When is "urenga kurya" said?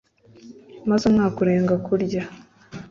1.43-2.23